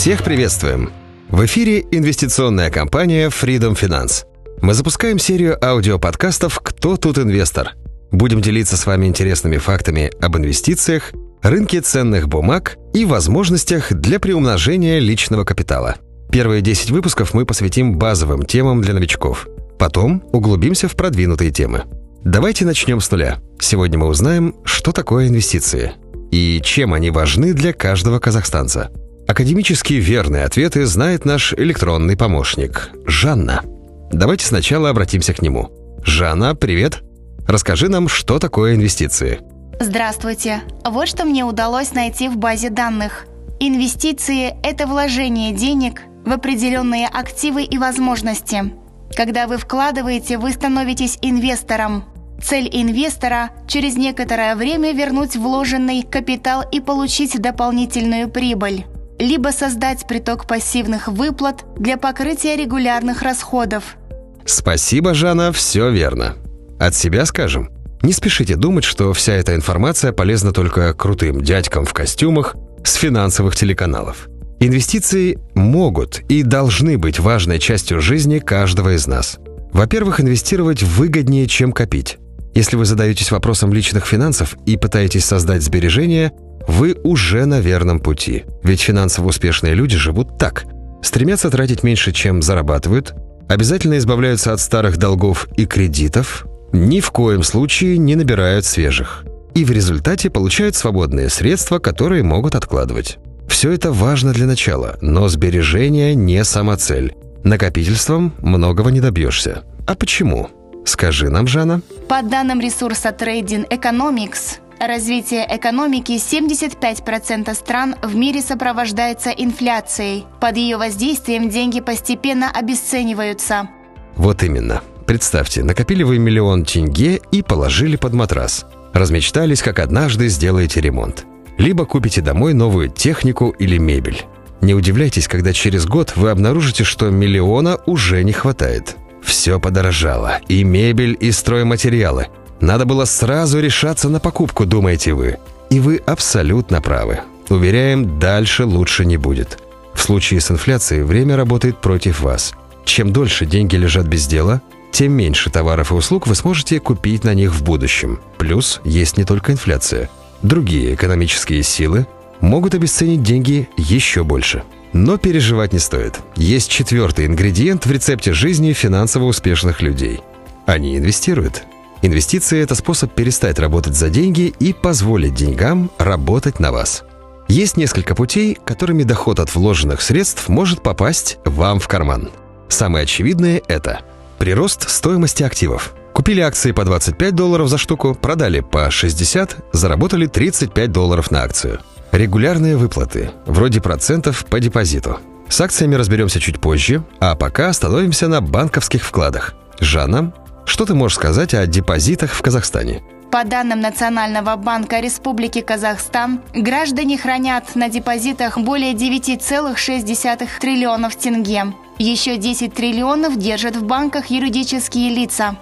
Всех 0.00 0.24
приветствуем! 0.24 0.92
В 1.28 1.44
эфире 1.44 1.84
инвестиционная 1.90 2.70
компания 2.70 3.28
Freedom 3.28 3.78
Finance. 3.78 4.24
Мы 4.62 4.72
запускаем 4.72 5.18
серию 5.18 5.62
аудиоподкастов 5.62 6.58
«Кто 6.60 6.96
тут 6.96 7.18
инвестор?». 7.18 7.74
Будем 8.10 8.40
делиться 8.40 8.78
с 8.78 8.86
вами 8.86 9.04
интересными 9.04 9.58
фактами 9.58 10.10
об 10.22 10.38
инвестициях, 10.38 11.12
рынке 11.42 11.82
ценных 11.82 12.28
бумаг 12.28 12.78
и 12.94 13.04
возможностях 13.04 13.92
для 13.92 14.18
приумножения 14.18 15.00
личного 15.00 15.44
капитала. 15.44 15.96
Первые 16.32 16.62
10 16.62 16.92
выпусков 16.92 17.34
мы 17.34 17.44
посвятим 17.44 17.98
базовым 17.98 18.46
темам 18.46 18.80
для 18.80 18.94
новичков. 18.94 19.48
Потом 19.78 20.22
углубимся 20.32 20.88
в 20.88 20.96
продвинутые 20.96 21.50
темы. 21.50 21.82
Давайте 22.24 22.64
начнем 22.64 23.02
с 23.02 23.10
нуля. 23.10 23.40
Сегодня 23.58 23.98
мы 23.98 24.06
узнаем, 24.06 24.54
что 24.64 24.92
такое 24.92 25.28
инвестиции 25.28 25.92
и 26.30 26.62
чем 26.64 26.94
они 26.94 27.10
важны 27.10 27.52
для 27.52 27.74
каждого 27.74 28.18
казахстанца. 28.18 28.90
Академически 29.30 29.92
верные 29.92 30.44
ответы 30.44 30.84
знает 30.86 31.24
наш 31.24 31.52
электронный 31.52 32.16
помощник 32.16 32.90
Жанна. 33.06 33.62
Давайте 34.10 34.44
сначала 34.44 34.88
обратимся 34.88 35.32
к 35.34 35.40
нему. 35.40 35.70
Жанна, 36.04 36.56
привет! 36.56 37.04
Расскажи 37.46 37.88
нам, 37.88 38.08
что 38.08 38.40
такое 38.40 38.74
инвестиции. 38.74 39.38
Здравствуйте. 39.78 40.62
Вот 40.84 41.06
что 41.06 41.24
мне 41.24 41.44
удалось 41.44 41.92
найти 41.94 42.28
в 42.28 42.38
базе 42.38 42.70
данных. 42.70 43.26
Инвестиции– 43.60 44.56
это 44.64 44.88
вложение 44.88 45.52
денег 45.52 46.02
в 46.26 46.32
определенные 46.32 47.06
активы 47.06 47.62
и 47.62 47.78
возможности. 47.78 48.72
Когда 49.14 49.46
вы 49.46 49.58
вкладываете, 49.58 50.38
вы 50.38 50.50
становитесь 50.50 51.20
инвестором. 51.22 52.02
Цель 52.42 52.68
инвестора– 52.72 53.50
через 53.68 53.96
некоторое 53.96 54.56
время 54.56 54.92
вернуть 54.92 55.36
вложенный 55.36 56.02
капитал 56.02 56.64
и 56.72 56.80
получить 56.80 57.40
дополнительную 57.40 58.28
прибыль 58.28 58.86
либо 59.20 59.50
создать 59.50 60.06
приток 60.08 60.46
пассивных 60.46 61.06
выплат 61.08 61.64
для 61.78 61.96
покрытия 61.96 62.56
регулярных 62.56 63.22
расходов. 63.22 63.96
Спасибо, 64.44 65.14
Жанна, 65.14 65.52
все 65.52 65.90
верно. 65.90 66.34
От 66.78 66.94
себя 66.94 67.26
скажем. 67.26 67.70
Не 68.02 68.12
спешите 68.14 68.56
думать, 68.56 68.84
что 68.84 69.12
вся 69.12 69.34
эта 69.34 69.54
информация 69.54 70.12
полезна 70.12 70.52
только 70.52 70.94
крутым 70.94 71.42
дядькам 71.42 71.84
в 71.84 71.92
костюмах 71.92 72.56
с 72.82 72.94
финансовых 72.94 73.54
телеканалов. 73.54 74.28
Инвестиции 74.58 75.38
могут 75.54 76.20
и 76.30 76.42
должны 76.42 76.96
быть 76.96 77.18
важной 77.18 77.58
частью 77.58 78.00
жизни 78.00 78.38
каждого 78.38 78.94
из 78.94 79.06
нас. 79.06 79.38
Во-первых, 79.72 80.20
инвестировать 80.20 80.82
выгоднее, 80.82 81.46
чем 81.46 81.72
копить. 81.72 82.18
Если 82.54 82.76
вы 82.76 82.84
задаетесь 82.86 83.30
вопросом 83.30 83.72
личных 83.72 84.06
финансов 84.06 84.56
и 84.66 84.76
пытаетесь 84.76 85.24
создать 85.24 85.62
сбережения, 85.62 86.32
вы 86.66 86.96
уже 87.02 87.46
на 87.46 87.60
верном 87.60 88.00
пути. 88.00 88.44
Ведь 88.62 88.80
финансово 88.80 89.28
успешные 89.28 89.74
люди 89.74 89.96
живут 89.96 90.38
так. 90.38 90.64
Стремятся 91.02 91.50
тратить 91.50 91.82
меньше, 91.82 92.12
чем 92.12 92.42
зарабатывают, 92.42 93.14
обязательно 93.48 93.98
избавляются 93.98 94.52
от 94.52 94.60
старых 94.60 94.98
долгов 94.98 95.48
и 95.56 95.66
кредитов, 95.66 96.46
ни 96.72 97.00
в 97.00 97.10
коем 97.10 97.42
случае 97.42 97.98
не 97.98 98.14
набирают 98.14 98.64
свежих. 98.64 99.24
И 99.54 99.64
в 99.64 99.70
результате 99.70 100.30
получают 100.30 100.76
свободные 100.76 101.28
средства, 101.28 101.78
которые 101.78 102.22
могут 102.22 102.54
откладывать. 102.54 103.18
Все 103.48 103.72
это 103.72 103.90
важно 103.90 104.32
для 104.32 104.46
начала, 104.46 104.96
но 105.00 105.26
сбережение 105.28 106.14
не 106.14 106.44
самоцель. 106.44 107.14
Накопительством 107.42 108.32
многого 108.38 108.90
не 108.90 109.00
добьешься. 109.00 109.62
А 109.86 109.96
почему? 109.96 110.50
Скажи 110.84 111.28
нам, 111.28 111.46
Жанна. 111.46 111.82
По 112.08 112.22
данным 112.22 112.60
ресурса 112.60 113.08
Trading 113.08 113.68
Economics, 113.68 114.58
развитие 114.80 115.46
экономики 115.48 116.12
75% 116.12 117.54
стран 117.54 117.96
в 118.02 118.14
мире 118.14 118.40
сопровождается 118.40 119.30
инфляцией. 119.30 120.26
Под 120.40 120.56
ее 120.56 120.76
воздействием 120.76 121.50
деньги 121.50 121.80
постепенно 121.80 122.50
обесцениваются. 122.50 123.68
Вот 124.16 124.42
именно. 124.42 124.82
Представьте, 125.06 125.64
накопили 125.64 126.02
вы 126.02 126.18
миллион 126.18 126.64
тенге 126.64 127.20
и 127.32 127.42
положили 127.42 127.96
под 127.96 128.14
матрас. 128.14 128.66
Размечтались, 128.92 129.62
как 129.62 129.78
однажды 129.78 130.28
сделаете 130.28 130.80
ремонт. 130.80 131.26
Либо 131.58 131.84
купите 131.84 132.20
домой 132.20 132.54
новую 132.54 132.88
технику 132.88 133.50
или 133.50 133.76
мебель. 133.76 134.22
Не 134.60 134.74
удивляйтесь, 134.74 135.28
когда 135.28 135.52
через 135.52 135.86
год 135.86 136.14
вы 136.16 136.30
обнаружите, 136.30 136.84
что 136.84 137.10
миллиона 137.10 137.78
уже 137.86 138.22
не 138.24 138.32
хватает. 138.32 138.96
Все 139.22 139.60
подорожало. 139.60 140.40
И 140.48 140.64
мебель, 140.64 141.16
и 141.18 141.30
стройматериалы– 141.32 142.28
надо 142.60 142.84
было 142.84 143.04
сразу 143.04 143.60
решаться 143.60 144.08
на 144.08 144.20
покупку, 144.20 144.66
думаете 144.66 145.14
вы. 145.14 145.38
И 145.70 145.80
вы 145.80 145.96
абсолютно 146.04 146.80
правы. 146.80 147.20
Уверяем, 147.48 148.18
дальше 148.18 148.64
лучше 148.64 149.04
не 149.04 149.16
будет. 149.16 149.58
В 149.94 150.00
случае 150.00 150.40
с 150.40 150.50
инфляцией 150.50 151.02
время 151.02 151.36
работает 151.36 151.78
против 151.78 152.20
вас. 152.20 152.54
Чем 152.84 153.12
дольше 153.12 153.46
деньги 153.46 153.76
лежат 153.76 154.06
без 154.06 154.26
дела, 154.26 154.62
тем 154.92 155.12
меньше 155.12 155.50
товаров 155.50 155.92
и 155.92 155.94
услуг 155.94 156.26
вы 156.26 156.34
сможете 156.34 156.80
купить 156.80 157.24
на 157.24 157.34
них 157.34 157.54
в 157.54 157.62
будущем. 157.62 158.20
Плюс 158.38 158.80
есть 158.84 159.16
не 159.16 159.24
только 159.24 159.52
инфляция. 159.52 160.10
Другие 160.42 160.94
экономические 160.94 161.62
силы 161.62 162.06
могут 162.40 162.74
обесценить 162.74 163.22
деньги 163.22 163.68
еще 163.76 164.24
больше. 164.24 164.64
Но 164.92 165.18
переживать 165.18 165.72
не 165.72 165.78
стоит. 165.78 166.18
Есть 166.34 166.70
четвертый 166.70 167.26
ингредиент 167.26 167.86
в 167.86 167.92
рецепте 167.92 168.32
жизни 168.32 168.72
финансово 168.72 169.24
успешных 169.24 169.82
людей. 169.82 170.20
Они 170.66 170.98
инвестируют. 170.98 171.62
Инвестиции– 172.02 172.60
это 172.62 172.74
способ 172.74 173.12
перестать 173.14 173.58
работать 173.58 173.94
за 173.94 174.08
деньги 174.08 174.54
и 174.58 174.72
позволить 174.72 175.34
деньгам 175.34 175.90
работать 175.98 176.58
на 176.58 176.72
вас. 176.72 177.04
Есть 177.46 177.76
несколько 177.76 178.14
путей, 178.14 178.56
которыми 178.64 179.02
доход 179.02 179.38
от 179.38 179.54
вложенных 179.54 180.00
средств 180.00 180.48
может 180.48 180.82
попасть 180.82 181.38
вам 181.44 181.78
в 181.78 181.88
карман. 181.88 182.30
Самые 182.68 183.02
очевидные– 183.02 183.62
это 183.68 184.00
прирост 184.38 184.88
стоимости 184.88 185.42
активов. 185.42 185.92
Купили 186.14 186.40
акции 186.40 186.72
по 186.72 186.84
25 186.84 187.34
долларов 187.34 187.68
за 187.68 187.76
штуку, 187.76 188.14
продали 188.14 188.60
по 188.60 188.90
60, 188.90 189.56
заработали 189.72 190.26
35 190.26 190.92
долларов 190.92 191.30
на 191.30 191.42
акцию. 191.42 191.80
Регулярные 192.12 192.76
выплаты, 192.76 193.30
вроде 193.46 193.80
процентов 193.80 194.46
по 194.46 194.58
депозиту. 194.58 195.18
С 195.48 195.60
акциями 195.60 195.96
разберемся 195.96 196.40
чуть 196.40 196.60
позже, 196.60 197.04
а 197.18 197.34
пока 197.34 197.68
остановимся 197.68 198.28
на 198.28 198.40
банковских 198.40 199.02
вкладах. 199.02 199.54
Жанна, 199.80 200.32
что 200.80 200.86
ты 200.86 200.94
можешь 200.94 201.16
сказать 201.16 201.52
о 201.52 201.66
депозитах 201.66 202.32
в 202.32 202.40
Казахстане? 202.40 203.02
По 203.30 203.44
данным 203.44 203.82
Национального 203.82 204.56
банка 204.56 205.00
Республики 205.00 205.60
Казахстан, 205.60 206.40
граждане 206.54 207.18
хранят 207.18 207.76
на 207.76 207.90
депозитах 207.90 208.56
более 208.56 208.94
9,6 208.94 210.48
триллионов 210.58 211.16
тенге. 211.16 211.74
Еще 211.98 212.38
10 212.38 212.72
триллионов 212.72 213.36
держат 213.36 213.76
в 213.76 213.82
банках 213.82 214.30
юридические 214.30 215.10
лица. 215.10 215.54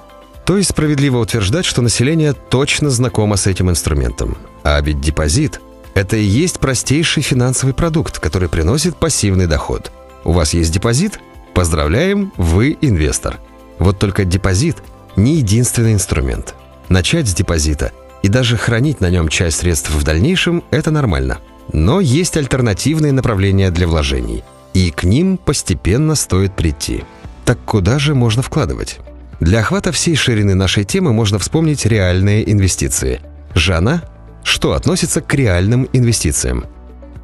То 0.47 0.57
есть 0.57 0.71
справедливо 0.71 1.19
утверждать, 1.19 1.65
что 1.65 1.83
население 1.83 2.33
точно 2.33 2.89
знакомо 2.89 3.35
с 3.35 3.49
этим 3.49 3.71
инструментом. 3.71 4.39
А 4.63 4.81
ведь 4.81 5.01
депозит– 5.01 5.61
это 5.95 6.17
и 6.17 6.23
есть 6.23 6.61
простейший 6.61 7.25
финансовый 7.25 7.73
продукт, 7.73 8.21
который 8.21 8.49
приносит 8.49 8.95
пассивный 8.95 9.49
доход. 9.49 9.91
У 10.23 10.31
вас 10.31 10.55
есть 10.55 10.71
депозит? 10.71 11.19
Поздравляем, 11.55 12.33
вы 12.37 12.79
инвестор. 12.81 13.41
Вот 13.81 13.99
только 13.99 14.25
депозит– 14.25 14.77
не 15.19 15.37
единственный 15.37 15.93
инструмент. 15.93 16.55
Начать 16.89 17.29
с 17.29 17.35
депозита 17.35 17.93
и 18.23 18.29
даже 18.29 18.57
хранить 18.57 19.01
на 19.01 19.11
нем 19.11 19.29
часть 19.29 19.59
средств 19.59 19.91
в 19.91 20.03
дальнейшем– 20.03 20.65
это 20.71 20.91
нормально. 20.91 21.39
Но 21.73 22.01
есть 22.01 22.37
альтернативные 22.37 23.13
направления 23.13 23.71
для 23.71 23.87
вложений, 23.87 24.43
и 24.73 24.91
к 24.91 25.05
ним 25.05 25.37
постепенно 25.37 26.15
стоит 26.15 26.55
прийти. 26.57 27.05
Так 27.45 27.59
куда 27.65 27.99
же 27.99 28.15
можно 28.15 28.43
вкладывать? 28.43 28.99
Для 29.41 29.61
охвата 29.61 29.93
всей 29.93 30.17
ширины 30.17 30.55
нашей 30.55 30.85
темы 30.85 31.13
можно 31.13 31.39
вспомнить 31.39 31.85
реальные 31.85 32.51
инвестиции. 32.51 33.21
Жанна, 33.55 34.03
что 34.43 34.73
относится 34.73 35.21
к 35.21 35.33
реальным 35.35 35.89
инвестициям? 35.93 36.65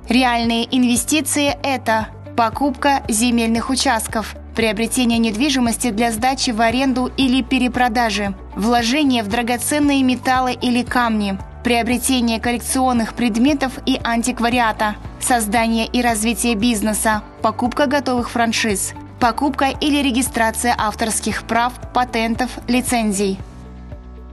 Реальные 0.08 0.64
инвестиции– 0.76 1.56
это 1.62 2.08
покупка 2.36 3.02
земельных 3.08 3.70
участков– 3.70 4.36
приобретение 4.54 5.18
недвижимости 5.18 5.90
для 5.90 6.12
сдачи 6.12 6.50
в 6.50 6.60
аренду 6.60 7.10
или 7.16 7.42
перепродажи, 7.42 8.34
вложение 8.56 9.22
в 9.22 9.28
драгоценные 9.28 10.02
металлы 10.02 10.52
или 10.52 10.82
камни, 10.82 11.38
приобретение 11.64 12.40
коллекционных 12.40 13.14
предметов 13.14 13.72
и 13.86 13.98
антиквариата, 14.02 14.96
создание 15.20 15.86
и 15.86 16.02
развитие 16.02 16.54
бизнеса, 16.54 17.22
покупка 17.42 17.86
готовых 17.86 18.30
франшиз, 18.30 18.94
покупка 19.20 19.66
или 19.80 20.02
регистрация 20.02 20.74
авторских 20.76 21.44
прав, 21.44 21.72
патентов, 21.92 22.50
лицензий. 22.68 23.38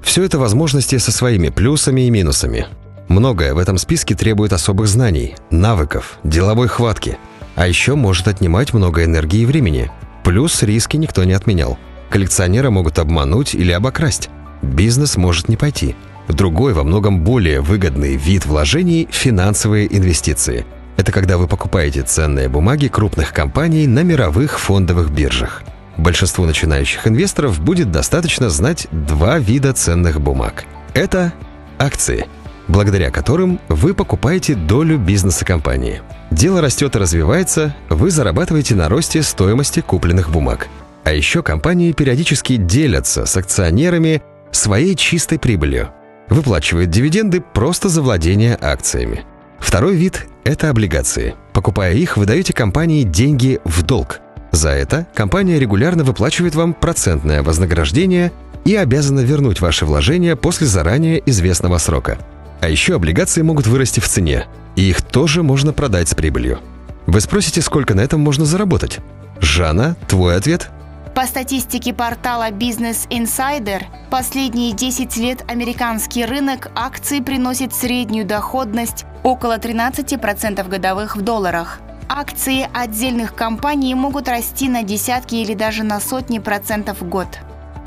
Все 0.01 0.23
это 0.23 0.39
возможности 0.39 0.97
со 0.97 1.11
своими 1.11 1.49
плюсами 1.49 2.01
и 2.01 2.09
минусами. 2.09 2.67
Многое 3.07 3.53
в 3.53 3.57
этом 3.57 3.77
списке 3.77 4.15
требует 4.15 4.53
особых 4.53 4.87
знаний, 4.87 5.35
навыков, 5.49 6.19
деловой 6.23 6.67
хватки, 6.67 7.17
а 7.55 7.67
еще 7.67 7.95
может 7.95 8.27
отнимать 8.27 8.73
много 8.73 9.03
энергии 9.03 9.41
и 9.41 9.45
времени– 9.45 9.91
Плюс 10.23 10.63
риски 10.63 10.97
никто 10.97 11.23
не 11.23 11.33
отменял. 11.33 11.77
Коллекционера 12.09 12.69
могут 12.69 12.99
обмануть 12.99 13.55
или 13.55 13.71
обокрасть. 13.71 14.29
Бизнес 14.61 15.17
может 15.17 15.49
не 15.49 15.57
пойти. 15.57 15.95
Другой, 16.27 16.73
во 16.73 16.83
многом 16.83 17.21
более 17.21 17.61
выгодный 17.61 18.15
вид 18.15 18.45
вложений– 18.45 19.07
финансовые 19.11 19.95
инвестиции. 19.95 20.65
Это 20.97 21.11
когда 21.11 21.37
вы 21.37 21.47
покупаете 21.47 22.03
ценные 22.03 22.47
бумаги 22.47 22.87
крупных 22.87 23.33
компаний 23.33 23.87
на 23.87 24.03
мировых 24.03 24.59
фондовых 24.59 25.09
биржах. 25.09 25.63
Большинству 25.97 26.45
начинающих 26.45 27.07
инвесторов 27.07 27.59
будет 27.59 27.91
достаточно 27.91 28.49
знать 28.49 28.87
два 28.91 29.39
вида 29.39 29.73
ценных 29.73 30.21
бумаг. 30.21 30.65
Это 30.93 31.33
акции, 31.79 32.27
благодаря 32.71 33.11
которым 33.11 33.59
вы 33.67 33.93
покупаете 33.93 34.55
долю 34.55 34.97
бизнеса 34.97 35.45
компании. 35.45 36.01
Дело 36.31 36.61
растет 36.61 36.95
и 36.95 36.99
развивается, 36.99 37.75
вы 37.89 38.09
зарабатываете 38.09 38.75
на 38.75 38.89
росте 38.89 39.21
стоимости 39.21 39.81
купленных 39.81 40.31
бумаг. 40.31 40.67
А 41.03 41.11
еще 41.11 41.43
компании 41.43 41.91
периодически 41.91 42.55
делятся 42.55 43.25
с 43.25 43.37
акционерами 43.37 44.21
своей 44.51 44.95
чистой 44.95 45.37
прибылью. 45.37 45.89
Выплачивают 46.29 46.89
дивиденды 46.89 47.41
просто 47.41 47.89
за 47.89 48.01
владение 48.01 48.57
акциями. 48.59 49.25
Второй 49.59 49.95
вид– 49.95 50.25
это 50.43 50.69
облигации. 50.69 51.35
Покупая 51.53 51.93
их, 51.93 52.17
вы 52.17 52.25
даете 52.25 52.53
компании 52.53 53.03
деньги 53.03 53.59
в 53.65 53.83
долг– 53.83 54.19
за 54.51 54.69
это 54.69 55.07
компания 55.13 55.59
регулярно 55.59 56.03
выплачивает 56.03 56.55
вам 56.55 56.73
процентное 56.73 57.41
вознаграждение 57.41 58.31
и 58.65 58.75
обязана 58.75 59.21
вернуть 59.21 59.61
ваши 59.61 59.85
вложения 59.85 60.35
после 60.35 60.67
заранее 60.67 61.21
известного 61.25 61.77
срока. 61.77 62.17
А 62.61 62.69
еще 62.69 62.95
облигации 62.95 63.41
могут 63.41 63.67
вырасти 63.67 63.99
в 63.99 64.07
цене, 64.07 64.47
и 64.75 64.89
их 64.89 65.01
тоже 65.01 65.43
можно 65.43 65.73
продать 65.73 66.09
с 66.09 66.15
прибылью. 66.15 66.59
Вы 67.07 67.19
спросите, 67.19 67.61
сколько 67.61 67.95
на 67.95 68.01
этом 68.01 68.21
можно 68.21 68.45
заработать? 68.45 68.99
Жанна, 69.39 69.95
твой 70.07 70.37
ответ? 70.37 70.69
По 71.15 71.25
статистике 71.25 71.93
портала 71.93 72.51
Business 72.51 73.09
Insider, 73.09 73.81
последние 74.09 74.71
10 74.71 75.17
лет 75.17 75.43
американский 75.49 76.25
рынок 76.25 76.69
акций 76.75 77.21
приносит 77.21 77.73
среднюю 77.73 78.25
доходность 78.25 79.05
около 79.23 79.57
13% 79.57 80.67
годовых 80.69 81.17
в 81.17 81.21
долларах– 81.21 81.79
акции 82.11 82.67
отдельных 82.73 83.33
компаний 83.33 83.95
могут 83.95 84.27
расти 84.27 84.67
на 84.67 84.83
десятки 84.83 85.35
или 85.35 85.53
даже 85.53 85.83
на 85.83 85.99
сотни 85.99 86.39
процентов 86.39 87.01
в 87.01 87.07
год. 87.07 87.27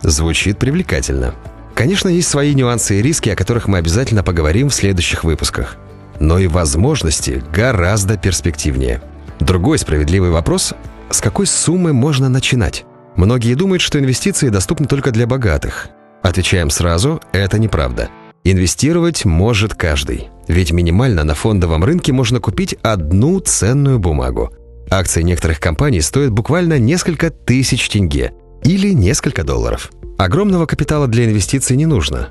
Звучит 0.03 0.59
привлекательно. 0.59 1.35
Конечно, 1.75 2.09
есть 2.09 2.29
свои 2.29 2.55
нюансы 2.55 2.99
и 2.99 3.03
риски, 3.03 3.31
о 3.31 3.37
которых 3.37 3.69
мы 3.69 3.79
обязательно 3.79 4.23
поговорим 4.23 4.69
в 4.69 4.75
следующих 4.75 5.25
выпусках. 5.25 5.77
Но 6.21 6.39
и 6.39 6.47
возможности 6.47 7.43
гораздо 7.53 8.17
перспективнее. 8.17 9.03
Другой 9.41 9.79
справедливый 9.79 10.31
вопрос– 10.31 10.75
с 11.11 11.21
какой 11.21 11.47
суммы 11.47 11.93
можно 11.93 12.29
начинать? 12.29 12.85
Многие 13.15 13.55
думают, 13.55 13.83
что 13.83 13.99
инвестиции 13.99 14.49
доступны 14.49 14.87
только 14.87 15.11
для 15.11 15.27
богатых. 15.27 15.89
Отвечаем 16.23 16.71
сразу– 16.71 17.21
это 17.33 17.59
неправда– 17.59 18.09
Инвестировать 18.47 19.25
может 19.25 19.73
каждый, 19.73 20.29
ведь 20.49 20.71
минимально 20.71 21.25
на 21.25 21.35
фондовом 21.35 21.83
рынке 21.83 22.13
можно 22.13 22.41
купить 22.41 22.77
одну 22.83 23.41
ценную 23.41 23.99
бумагу. 23.99 24.53
Акции 24.91 25.23
некоторых 25.23 25.61
компаний 25.61 26.03
стоят 26.03 26.31
буквально 26.31 26.79
несколько 26.79 27.31
тысяч 27.31 27.89
тенге 27.89 28.35
или 28.65 28.93
несколько 28.93 29.45
долларов. 29.45 29.91
Огромного 30.19 30.67
капитала 30.67 31.07
для 31.07 31.27
инвестиций 31.27 31.77
не 31.77 31.87
нужно. 31.87 32.31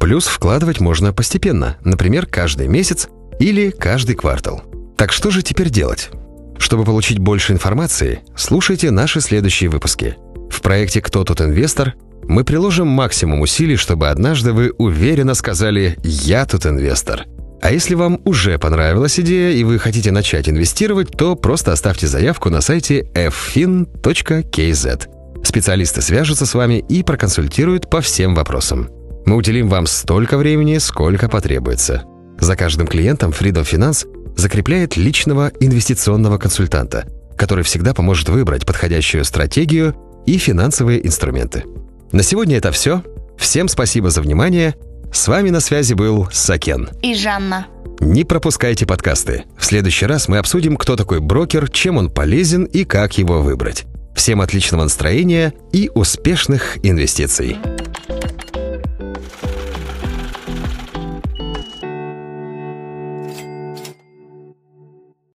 Плюс 0.00 0.26
вкладывать 0.26 0.80
можно 0.80 1.12
постепенно, 1.12 1.76
например, 1.84 2.26
каждый 2.26 2.68
месяц 2.68 3.08
или 3.38 3.70
каждый 3.70 4.16
квартал. 4.16 4.62
Так 4.96 5.12
что 5.12 5.30
же 5.30 5.42
теперь 5.42 5.70
делать? 5.70 6.10
Чтобы 6.58 6.84
получить 6.84 7.18
больше 7.18 7.52
информации, 7.52 8.20
слушайте 8.36 8.90
наши 8.90 9.20
следующие 9.20 9.70
выпуски. 9.70 10.16
В 10.50 10.60
проекте 10.60 11.00
«Кто 11.00 11.24
тут 11.24 11.40
инвестор» 11.40 11.94
Мы 12.26 12.44
приложим 12.44 12.88
максимум 12.88 13.42
усилий, 13.42 13.76
чтобы 13.76 14.08
однажды 14.08 14.52
вы 14.52 14.72
уверенно 14.78 15.34
сказали 15.34 15.96
«Я 16.02 16.46
тут 16.46 16.66
инвестор». 16.66 17.26
А 17.60 17.72
если 17.72 17.94
вам 17.94 18.20
уже 18.24 18.58
понравилась 18.58 19.18
идея 19.20 19.52
и 19.52 19.64
вы 19.64 19.78
хотите 19.78 20.10
начать 20.10 20.48
инвестировать, 20.48 21.10
то 21.10 21.34
просто 21.34 21.72
оставьте 21.72 22.06
заявку 22.06 22.50
на 22.50 22.60
сайте 22.60 23.08
ffin.kz. 23.14 25.13
Специалисты 25.44 26.02
свяжутся 26.02 26.46
с 26.46 26.54
вами 26.54 26.84
и 26.88 27.02
проконсультируют 27.02 27.88
по 27.88 28.00
всем 28.00 28.34
вопросам. 28.34 28.88
Мы 29.26 29.36
уделим 29.36 29.68
вам 29.68 29.86
столько 29.86 30.36
времени, 30.36 30.78
сколько 30.78 31.28
потребуется. 31.28 32.04
За 32.38 32.56
каждым 32.56 32.86
клиентом 32.86 33.30
Freedom 33.30 33.62
Finance 33.62 34.06
закрепляет 34.36 34.96
личного 34.96 35.52
инвестиционного 35.60 36.38
консультанта, 36.38 37.06
который 37.36 37.62
всегда 37.64 37.94
поможет 37.94 38.28
выбрать 38.28 38.66
подходящую 38.66 39.24
стратегию 39.24 39.94
и 40.26 40.38
финансовые 40.38 41.06
инструменты. 41.06 41.64
На 42.10 42.22
сегодня 42.22 42.56
это 42.56 42.72
все. 42.72 43.02
Всем 43.38 43.68
спасибо 43.68 44.10
за 44.10 44.22
внимание. 44.22 44.74
С 45.12 45.28
вами 45.28 45.50
на 45.50 45.60
связи 45.60 45.94
был 45.94 46.28
Сакен. 46.32 46.88
И 47.02 47.14
Жанна. 47.14 47.66
Не 48.00 48.24
пропускайте 48.24 48.86
подкасты. 48.86 49.44
В 49.56 49.64
следующий 49.64 50.06
раз 50.06 50.28
мы 50.28 50.38
обсудим, 50.38 50.76
кто 50.76 50.96
такой 50.96 51.20
брокер, 51.20 51.70
чем 51.70 51.96
он 51.96 52.10
полезен 52.10 52.64
и 52.64 52.84
как 52.84 53.16
его 53.18 53.40
выбрать. 53.40 53.84
Всем 54.14 54.40
отличного 54.40 54.84
настроения 54.84 55.52
и 55.72 55.90
успешных 55.94 56.78
инвестиций. 56.82 57.58